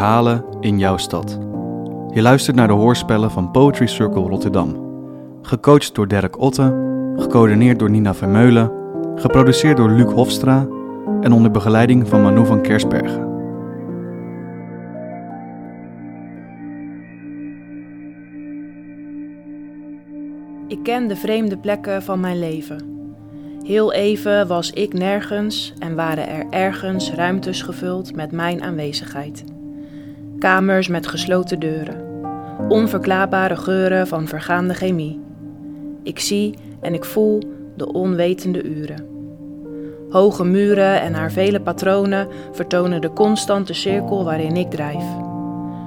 [0.00, 1.38] verhalen in jouw stad.
[2.10, 4.76] Je luistert naar de hoorspellen van Poetry Circle Rotterdam.
[5.42, 6.74] Gecoacht door Dirk Otte,
[7.16, 8.72] gecoördineerd door Nina Vermeulen,
[9.14, 10.66] geproduceerd door Luc Hofstra
[11.20, 13.28] en onder begeleiding van Manu van Kersbergen.
[20.68, 22.98] Ik ken de vreemde plekken van mijn leven.
[23.62, 29.44] Heel even was ik nergens en waren er ergens ruimtes gevuld met mijn aanwezigheid.
[30.40, 32.00] Kamers met gesloten deuren.
[32.68, 35.20] Onverklaarbare geuren van vergaande chemie.
[36.02, 37.42] Ik zie en ik voel
[37.76, 39.06] de onwetende uren.
[40.10, 45.04] Hoge muren en haar vele patronen vertonen de constante cirkel waarin ik drijf.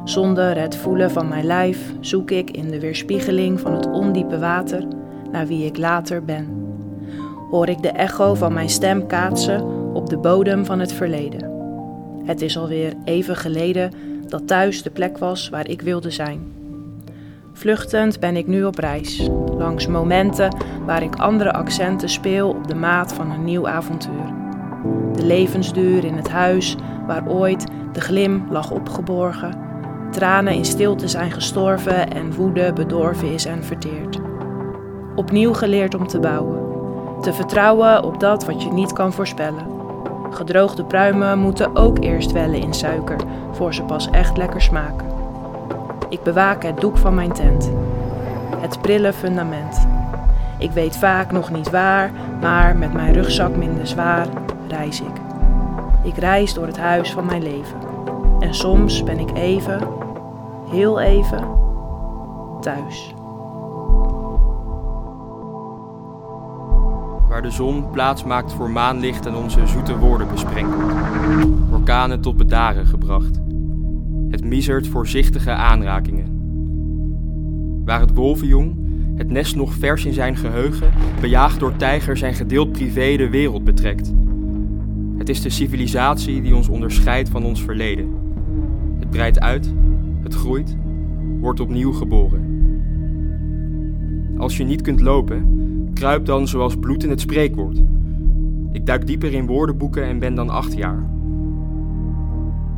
[0.04, 4.88] Zonder het voelen van mijn lijf zoek ik in de weerspiegeling van het ondiepe water
[5.32, 6.62] naar wie ik later ben
[7.54, 11.52] hoor ik de echo van mijn stem kaatsen op de bodem van het verleden.
[12.26, 13.92] Het is alweer even geleden
[14.34, 16.54] dat thuis de plek was waar ik wilde zijn.
[17.54, 22.76] Vluchtend ben ik nu op reis, langs momenten waar ik andere accenten speel op de
[22.76, 24.34] maat van een nieuw avontuur.
[25.14, 26.76] De levensduur in het huis
[27.08, 29.60] waar ooit de glim lag opgeborgen,
[30.12, 34.20] tranen in stilte zijn gestorven en woede bedorven is en verteerd.
[35.16, 36.64] Opnieuw geleerd om te bouwen
[37.24, 39.73] te vertrouwen op dat wat je niet kan voorspellen.
[40.34, 43.20] Gedroogde pruimen moeten ook eerst wellen in suiker,
[43.52, 45.08] voor ze pas echt lekker smaken.
[46.10, 47.72] Ik bewaak het doek van mijn tent.
[48.58, 49.88] Het prille fundament.
[50.58, 52.12] Ik weet vaak nog niet waar,
[52.42, 54.28] maar met mijn rugzak minder zwaar
[54.68, 55.22] reis ik.
[56.04, 57.78] Ik reis door het huis van mijn leven.
[58.40, 59.88] En soms ben ik even,
[60.70, 61.48] heel even,
[62.62, 63.14] thuis.
[67.44, 70.94] De zon plaats maakt voor maanlicht en onze zoete woorden besprenkelt.
[71.72, 73.40] Orkanen tot bedaren gebracht.
[74.30, 76.42] Het misert voorzichtige aanrakingen.
[77.86, 78.76] Waar het wolvenjong,
[79.16, 83.64] het nest nog vers in zijn geheugen, bejaagd door tijgers en gedeeld privé de wereld
[83.64, 84.14] betrekt.
[85.18, 88.10] Het is de civilisatie die ons onderscheidt van ons verleden.
[89.00, 89.74] Het breidt uit,
[90.22, 90.78] het groeit,
[91.40, 92.52] wordt opnieuw geboren.
[94.38, 95.63] Als je niet kunt lopen,
[95.94, 97.82] Kruip dan zoals bloed in het spreekwoord.
[98.72, 101.06] Ik duik dieper in woordenboeken en ben dan acht jaar.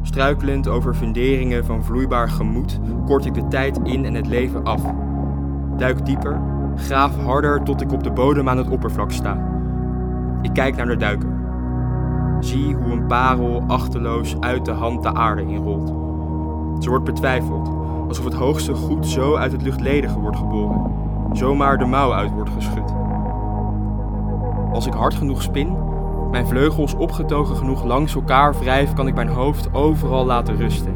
[0.01, 4.81] Struikelend over funderingen van vloeibaar gemoed kort ik de tijd in en het leven af.
[5.77, 6.41] Duik dieper,
[6.75, 9.53] graaf harder tot ik op de bodem aan het oppervlak sta.
[10.41, 11.43] Ik kijk naar de duiker.
[12.39, 15.87] Zie hoe een parel achterloos uit de hand de aarde inrolt.
[16.83, 17.67] Ze wordt betwijfeld,
[18.07, 20.91] alsof het hoogste goed zo uit het luchtledige wordt geboren,
[21.33, 23.04] zomaar de mouw uit wordt geschud.
[24.75, 25.77] Als ik hard genoeg spin,
[26.31, 30.95] mijn vleugels opgetogen genoeg langs elkaar wrijf, kan ik mijn hoofd overal laten rusten.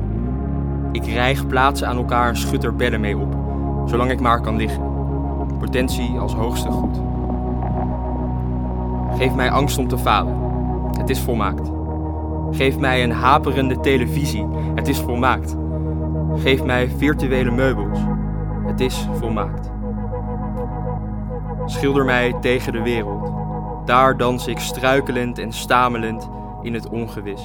[0.92, 3.36] Ik rijg plaatsen aan elkaar en schud er bedden mee op,
[3.86, 4.84] zolang ik maar kan liggen.
[5.60, 7.02] Potentie als hoogste goed.
[9.18, 10.36] Geef mij angst om te falen.
[10.98, 11.72] Het is volmaakt.
[12.52, 14.48] Geef mij een haperende televisie.
[14.76, 15.56] Het is volmaakt.
[16.36, 18.00] Geef mij virtuele meubels.
[18.66, 19.72] Het is volmaakt.
[21.66, 23.39] Schilder mij tegen de wereld.
[23.90, 26.30] Daar dans ik struikelend en stamelend
[26.62, 27.42] in het ongewis.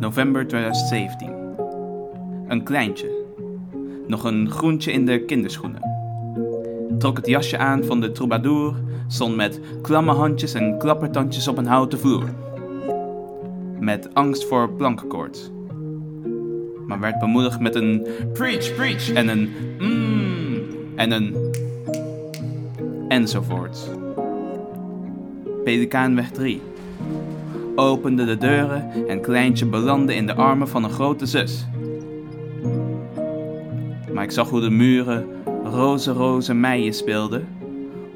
[0.00, 1.30] November 2017.
[2.48, 3.10] Een kleintje.
[4.06, 5.82] Nog een groentje in de kinderschoenen.
[6.98, 8.74] Trok het jasje aan van de troubadour,
[9.06, 12.50] stond met klamme handjes en klappertandjes op een houten vloer
[13.82, 15.50] met angst voor plankenkoorts.
[16.86, 20.62] Maar werd bemoedigd met een preach, preach en een mmm
[20.96, 21.34] en een
[23.08, 23.90] enzovoort.
[25.64, 26.60] Pelikaanweg 3
[27.74, 31.66] opende de deuren en kleintje belandde in de armen van een grote zus.
[34.12, 35.26] Maar ik zag hoe de muren
[35.64, 37.48] roze roze meien speelden,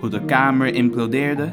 [0.00, 1.50] hoe de kamer implodeerde,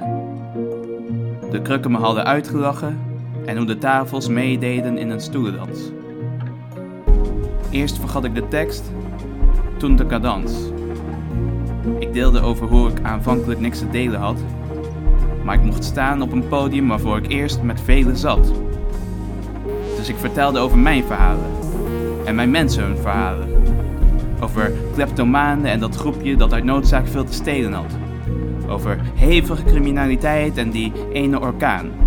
[1.52, 3.12] de krukken me hadden uitgelachen
[3.46, 5.80] en hoe de tafels meededen in een stoelendans.
[7.70, 8.92] Eerst vergat ik de tekst,
[9.78, 10.54] toen de cadans.
[12.00, 14.40] Ik deelde over hoe ik aanvankelijk niks te delen had,
[15.44, 18.54] maar ik mocht staan op een podium waarvoor ik eerst met velen zat.
[19.98, 21.52] Dus ik vertelde over mijn verhalen
[22.26, 23.48] en mijn mensen hun verhalen.
[24.42, 27.98] Over kleptomanen en dat groepje dat uit noodzaak veel te stelen had.
[28.68, 32.03] Over hevige criminaliteit en die ene orkaan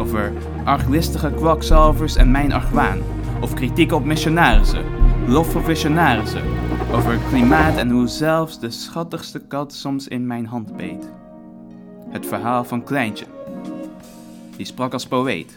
[0.00, 0.32] over
[0.64, 2.98] arglistige kwakzalvers en mijn argwaan,
[3.40, 4.84] of kritiek op missionarissen,
[5.26, 6.42] lof voor visionarissen,
[6.92, 11.12] Over klimaat en hoe zelfs de schattigste kat soms in mijn hand beet.
[12.08, 13.24] Het verhaal van Kleintje.
[14.56, 15.56] Die sprak als poëet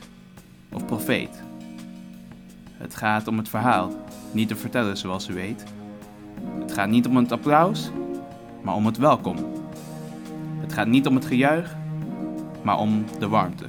[0.73, 1.43] of profeet.
[2.77, 3.91] Het gaat om het verhaal,
[4.31, 5.63] niet te vertellen zoals u weet.
[6.59, 7.91] Het gaat niet om het applaus,
[8.61, 9.35] maar om het welkom.
[10.59, 11.75] Het gaat niet om het gejuich,
[12.61, 13.65] maar om de warmte.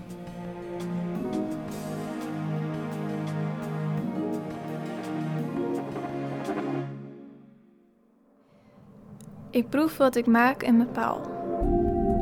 [9.55, 11.21] Ik proef wat ik maak en bepaal.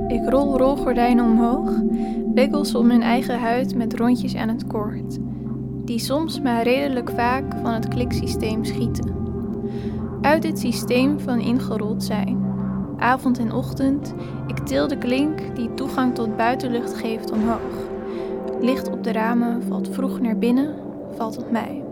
[0.09, 1.71] Ik rol rolgordijnen omhoog,
[2.35, 5.19] wikkels om hun eigen huid met rondjes aan het koord,
[5.85, 9.15] die soms maar redelijk vaak van het kliksysteem schieten.
[10.21, 12.45] Uit dit systeem van ingerold zijn,
[12.99, 14.15] avond en ochtend,
[14.47, 17.89] ik til de klink die toegang tot buitenlucht geeft omhoog.
[18.61, 20.75] Licht op de ramen valt vroeg naar binnen,
[21.17, 21.83] valt op mij.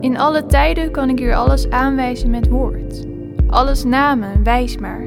[0.00, 3.07] In alle tijden kan ik hier alles aanwijzen met woord.
[3.48, 5.06] Alles namen, wijs maar.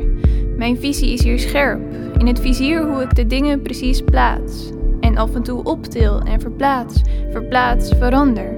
[0.57, 1.79] Mijn visie is hier scherp,
[2.17, 4.69] in het vizier hoe ik de dingen precies plaats.
[4.99, 7.01] En af en toe optil en verplaats,
[7.31, 8.53] verplaats, verander.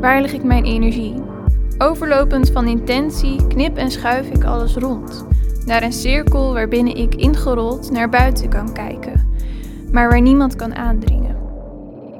[0.00, 1.14] Waar leg ik mijn energie?
[1.78, 5.26] Overlopend van intentie knip en schuif ik alles rond.
[5.66, 9.28] Naar een cirkel waarbinnen ik ingerold naar buiten kan kijken,
[9.92, 11.36] maar waar niemand kan aandringen.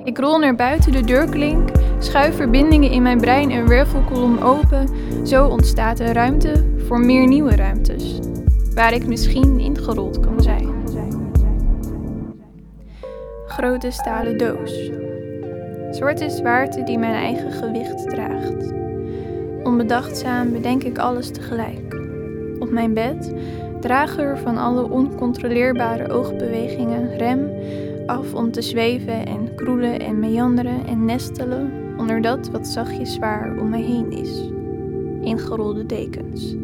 [0.05, 1.71] Ik rol naar buiten de deurklink,
[2.05, 4.89] schuif verbindingen in mijn brein een wervelkolom open.
[5.27, 8.19] Zo ontstaat er ruimte voor meer nieuwe ruimtes,
[8.75, 10.75] waar ik misschien ingerold kan zijn.
[13.47, 14.91] Grote stalen doos.
[15.91, 18.73] Zwarte zwaarte die mijn eigen gewicht draagt.
[19.63, 21.97] Onbedachtzaam bedenk ik alles tegelijk.
[22.59, 23.35] Op mijn bed,
[23.81, 27.51] drager van alle oncontroleerbare oogbewegingen, rem
[28.07, 33.57] af om te zweven en kroelen en meanderen en nestelen onder dat wat zachtjes zwaar
[33.59, 34.43] om mij heen is.
[35.23, 36.55] Ingerolde dekens.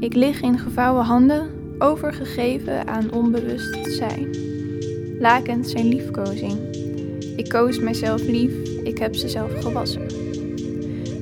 [0.00, 4.30] Ik lig in gevouwen handen, overgegeven aan onbewust zijn.
[5.18, 6.58] Lakens zijn liefkozing.
[7.36, 8.52] Ik koos mijzelf lief,
[8.84, 10.06] ik heb ze zelf gewassen.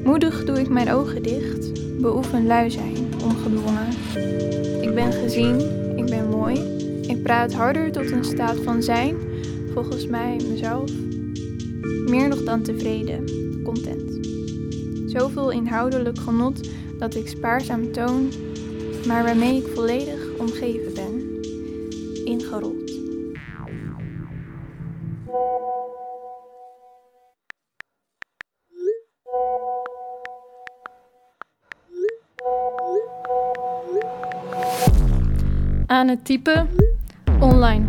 [0.05, 3.89] Moedig doe ik mijn ogen dicht, beoefen lui zijn, ongedwongen.
[4.81, 5.61] Ik ben gezien,
[5.97, 6.79] ik ben mooi.
[7.03, 9.17] Ik praat harder tot een staat van zijn,
[9.73, 10.91] volgens mij mezelf.
[12.07, 13.25] Meer nog dan tevreden,
[13.63, 14.29] content.
[15.07, 18.29] Zoveel inhoudelijk genot dat ik spaarzaam toon,
[19.07, 21.39] maar waarmee ik volledig omgeven ben.
[22.25, 22.99] Ingerold.
[35.87, 36.69] Aan het typen
[37.41, 37.87] online.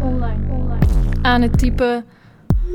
[1.22, 2.06] Aan het typen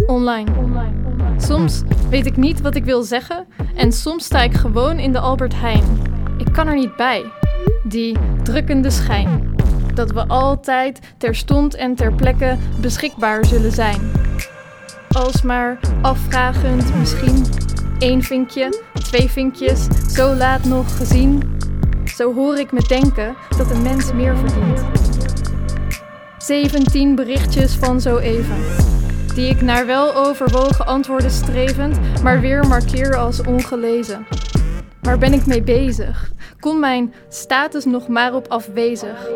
[0.07, 1.06] online.
[1.39, 5.19] Soms weet ik niet wat ik wil zeggen en soms sta ik gewoon in de
[5.19, 5.85] Albert Heijn.
[6.39, 7.25] Ik kan er niet bij.
[7.85, 9.55] Die drukkende schijn.
[9.95, 14.01] Dat we altijd terstond en ter plekke beschikbaar zullen zijn.
[15.09, 17.45] Alsmaar afvragend misschien.
[17.99, 21.59] één vinkje, twee vinkjes, zo laat nog gezien.
[22.05, 24.85] Zo hoor ik me denken dat een mens meer verdient.
[26.39, 28.57] 17 berichtjes van zo even.
[29.37, 34.27] Die ik naar wel overwogen antwoorden strevend, maar weer markeer als ongelezen.
[35.01, 36.33] Waar ben ik mee bezig?
[36.61, 39.29] Kon mijn status nog maar op afwezig?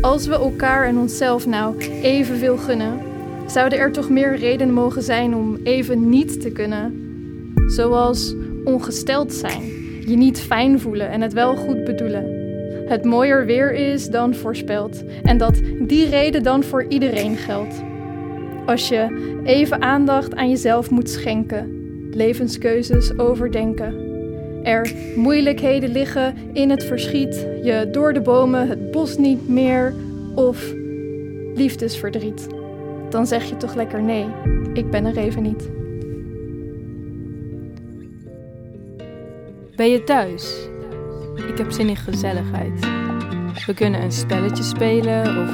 [0.00, 3.00] Als we elkaar en onszelf nou evenveel gunnen,
[3.46, 6.94] zouden er toch meer redenen mogen zijn om even niet te kunnen.
[7.66, 8.34] Zoals
[8.64, 9.62] ongesteld zijn,
[10.06, 12.42] je niet fijn voelen en het wel goed bedoelen
[12.86, 17.93] het mooier weer is dan voorspeld en dat die reden dan voor iedereen geldt.
[18.66, 24.12] Als je even aandacht aan jezelf moet schenken, levenskeuzes overdenken.
[24.62, 29.94] Er moeilijkheden liggen in het verschiet, je door de bomen het bos niet meer
[30.34, 30.72] of
[31.54, 32.46] liefdesverdriet.
[33.10, 34.26] Dan zeg je toch lekker nee,
[34.72, 35.70] ik ben er even niet.
[39.76, 40.68] Ben je thuis?
[41.48, 42.80] Ik heb zin in gezelligheid.
[43.66, 45.50] We kunnen een spelletje spelen of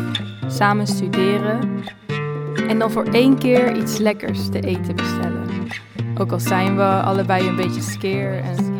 [0.47, 1.83] samen studeren.
[2.71, 5.47] En dan voor één keer iets lekkers te eten bestellen.
[6.19, 8.79] Ook al zijn we allebei een beetje skeer en...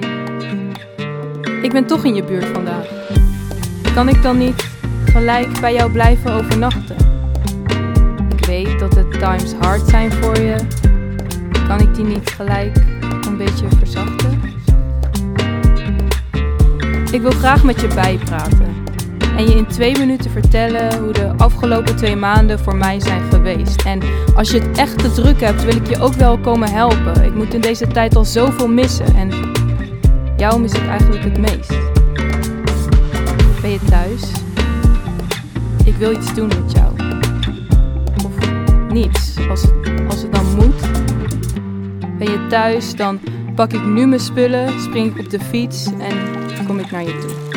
[1.63, 2.87] Ik ben toch in je buurt vandaag.
[3.95, 4.69] Kan ik dan niet
[5.05, 6.97] gelijk bij jou blijven overnachten?
[8.37, 10.57] Ik weet dat het times hard zijn voor je.
[11.67, 12.77] Kan ik die niet gelijk
[13.27, 14.41] een beetje verzachten?
[17.13, 18.70] Ik wil graag met je bijpraten
[19.41, 23.83] en je in twee minuten vertellen hoe de afgelopen twee maanden voor mij zijn geweest.
[23.83, 24.01] En
[24.35, 27.25] als je het echt te druk hebt, wil ik je ook wel komen helpen.
[27.25, 29.31] Ik moet in deze tijd al zoveel missen en
[30.37, 31.69] Jouw muziek eigenlijk het meest?
[33.61, 34.23] Ben je thuis?
[35.85, 36.93] Ik wil iets doen met jou.
[38.25, 38.51] Of
[38.93, 39.73] niets, als het,
[40.09, 40.81] als het dan moet.
[42.19, 43.21] Ben je thuis, dan
[43.55, 46.17] pak ik nu mijn spullen, spring ik op de fiets en
[46.67, 47.50] kom ik naar je toe.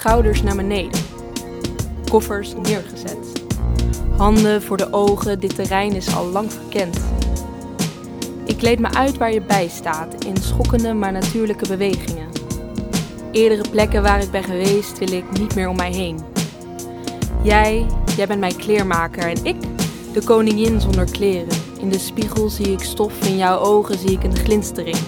[0.00, 1.00] Schouders naar beneden.
[2.10, 3.42] Koffers neergezet.
[4.16, 7.00] Handen voor de ogen, dit terrein is al lang verkend.
[8.44, 12.28] Ik kleed me uit waar je bij staat, in schokkende maar natuurlijke bewegingen.
[13.32, 16.18] Eerdere plekken waar ik ben geweest wil ik niet meer om mij heen.
[17.42, 19.56] Jij, jij bent mijn kleermaker en ik,
[20.12, 21.58] de koningin zonder kleren.
[21.80, 24.98] In de spiegel zie ik stof, in jouw ogen zie ik een glinstering.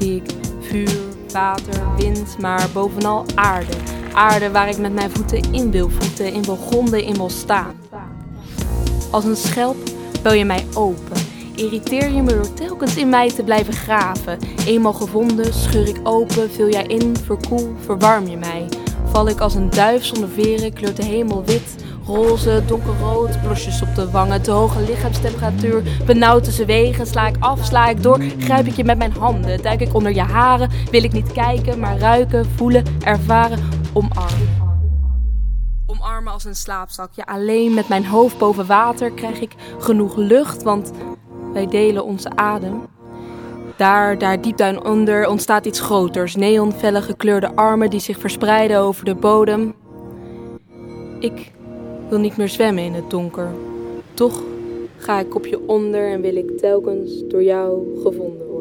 [0.00, 0.98] Zie ik vuur,
[1.32, 4.00] water, wind, maar bovenal aarde.
[4.12, 7.74] Aarde waar ik met mijn voeten in wil voeten, in wil gronden, in wil staan.
[9.10, 9.76] Als een schelp
[10.22, 11.16] bel je mij open.
[11.54, 14.38] Irriteer je me door telkens in mij te blijven graven.
[14.66, 18.68] Eenmaal gevonden, scheur ik open, vul jij in, verkoel, verwarm je mij.
[19.04, 21.76] Val ik als een duif zonder veren, kleurt de hemel wit.
[22.06, 25.82] Roze, donkerrood, blosjes op de wangen, te hoge lichaamstemperatuur.
[26.06, 28.20] Benauwd tussen wegen, sla ik af, sla ik door.
[28.38, 30.70] Grijp ik je met mijn handen, duik ik onder je haren.
[30.90, 33.58] Wil ik niet kijken, maar ruiken, voelen, ervaren,
[33.92, 34.70] omarmen.
[35.86, 37.12] Omarmen als een slaapzak.
[37.12, 40.92] Ja, alleen met mijn hoofd boven water krijg ik genoeg lucht, want
[41.52, 42.82] wij delen onze adem.
[43.76, 46.36] Daar, daar diep daaronder ontstaat iets groters.
[46.36, 49.74] Neonfelle gekleurde armen die zich verspreiden over de bodem.
[51.18, 51.52] Ik
[52.08, 53.50] wil niet meer zwemmen in het donker.
[54.14, 54.42] Toch
[54.96, 58.51] ga ik op je onder en wil ik telkens door jou gevonden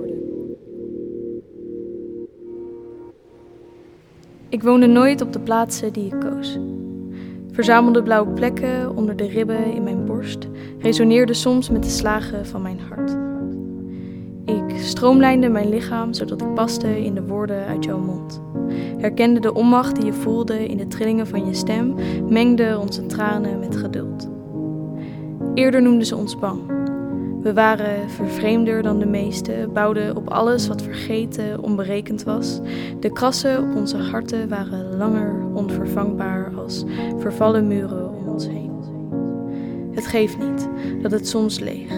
[4.52, 6.60] Ik woonde nooit op de plaatsen die ik koos.
[7.52, 10.48] Verzamelde blauwe plekken onder de ribben in mijn borst
[10.80, 13.18] resoneerden soms met de slagen van mijn hart.
[14.46, 18.42] Ik stroomlijnde mijn lichaam zodat ik paste in de woorden uit jouw mond.
[18.98, 21.96] Herkende de onmacht die je voelde in de trillingen van je stem,
[22.30, 24.30] mengde onze tranen met geduld.
[25.54, 26.71] Eerder noemden ze ons bang.
[27.42, 32.60] We waren vervreemder dan de meesten, bouwden op alles wat vergeten, onberekend was.
[33.00, 36.84] De krassen op onze harten waren langer onvervangbaar als
[37.18, 38.72] vervallen muren om ons heen.
[39.92, 40.70] Het geeft niet
[41.02, 41.92] dat het soms leeg,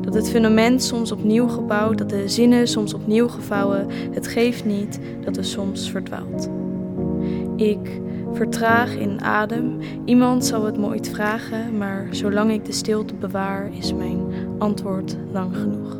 [0.00, 3.86] dat het fundament soms opnieuw gebouwd, dat de zinnen soms opnieuw gevouwen.
[4.12, 6.48] Het geeft niet dat het soms verdwaalt.
[7.56, 8.00] Ik
[8.32, 9.78] vertraag in adem.
[10.04, 14.27] Iemand zal het me vragen, maar zolang ik de stilte bewaar, is mijn
[14.58, 15.96] antwoord lang genoeg.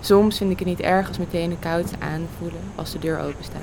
[0.00, 3.44] Soms vind ik het niet erg als meteen de koud aanvoelen als de deur open
[3.44, 3.60] staat.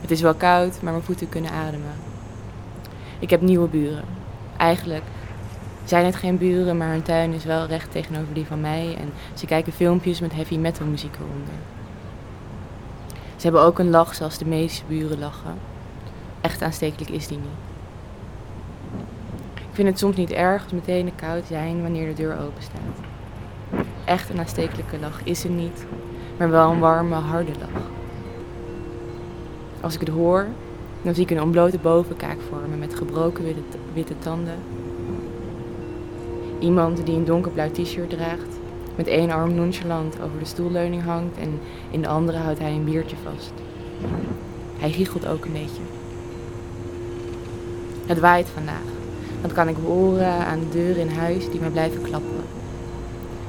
[0.00, 1.94] Het is wel koud, maar mijn voeten kunnen ademen.
[3.18, 4.04] Ik heb nieuwe buren.
[4.56, 5.04] Eigenlijk
[5.84, 8.96] zijn het geen buren, maar hun tuin is wel recht tegenover die van mij.
[8.98, 11.54] En ze kijken filmpjes met heavy metal muziek eronder.
[13.36, 15.54] Ze hebben ook een lach zoals de meeste buren lachen.
[16.40, 17.46] Echt aanstekelijk is die niet.
[19.54, 22.62] Ik vind het soms niet erg als meteen de koud zijn wanneer de deur open
[22.62, 23.06] staat.
[24.04, 25.84] Echt een aanstekelijke lach is er niet,
[26.38, 27.82] maar wel een warme, harde lach.
[29.80, 30.46] Als ik het hoor,
[31.02, 34.58] dan zie ik een ontblote bovenkaak vormen met gebroken witte, witte tanden.
[36.58, 38.58] Iemand die een donkerblauw t-shirt draagt,
[38.96, 42.84] met één arm nonchalant over de stoelleuning hangt en in de andere houdt hij een
[42.84, 43.52] biertje vast.
[44.78, 45.99] Hij giechelt ook een beetje.
[48.10, 48.88] Het waait vandaag.
[49.40, 52.44] Dat kan ik horen aan de deuren in huis die maar blijven klappen.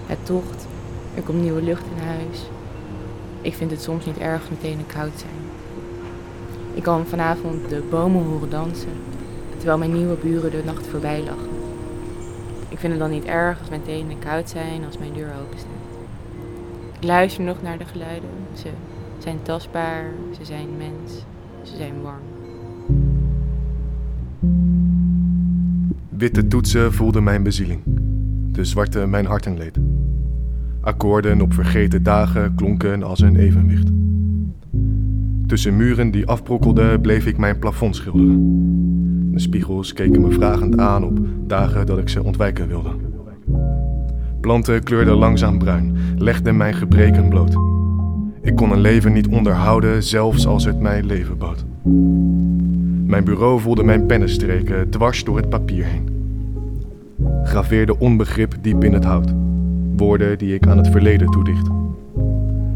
[0.06, 0.68] Het tocht,
[1.16, 2.50] er komt nieuwe lucht in huis.
[3.42, 5.42] Ik vind het soms niet erg meteen koud zijn.
[6.74, 8.98] Ik kan vanavond de bomen horen dansen,
[9.58, 11.50] terwijl mijn nieuwe buren de nacht voorbij lachen.
[12.70, 15.60] Ik vind het dan niet erg als mijn tenen koud zijn als mijn deur open
[15.60, 16.06] staat.
[17.00, 18.30] Ik luister nog naar de geluiden.
[18.54, 18.70] Ze
[19.18, 21.12] zijn tastbaar, ze zijn mens,
[21.64, 22.31] ze zijn warm.
[26.10, 27.82] Witte toetsen voelden mijn bezieling,
[28.52, 29.80] de zwarte mijn hartenleed.
[30.82, 33.90] Akkoorden op vergeten dagen klonken als een evenwicht.
[35.48, 39.32] Tussen muren die afbrokkelden bleef ik mijn plafond schilderen.
[39.32, 42.90] De spiegels keken me vragend aan op dagen dat ik ze ontwijken wilde.
[44.40, 47.56] Planten kleurden langzaam bruin, legden mijn gebreken bloot.
[48.42, 51.66] Ik kon een leven niet onderhouden, zelfs als het mij leven bood.
[53.12, 56.10] Mijn bureau voelde mijn pennenstreken dwars door het papier heen.
[57.44, 59.34] graveerde onbegrip diep in het hout.
[59.96, 61.68] Woorden die ik aan het verleden toedicht.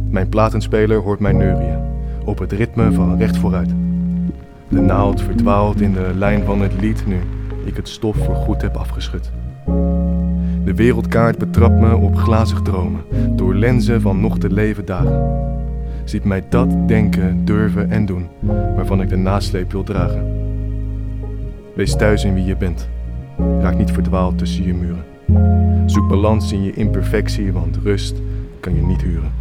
[0.09, 1.79] Mijn platenspeler hoort mij neurieën,
[2.25, 3.69] op het ritme van recht vooruit.
[4.67, 7.19] De naald verdwaalt in de lijn van het lied nu
[7.65, 9.31] ik het stof voor goed heb afgeschud.
[10.63, 13.01] De wereldkaart betrapt me op glazig dromen,
[13.35, 15.53] door lenzen van nog te leven dagen.
[16.05, 18.27] Ziet mij dat denken, durven en doen,
[18.75, 20.43] waarvan ik de nasleep wil dragen.
[21.75, 22.89] Wees thuis in wie je bent.
[23.37, 25.03] Raak niet verdwaald tussen je muren.
[25.85, 28.21] Zoek balans in je imperfectie, want rust
[28.59, 29.31] kan je niet huren.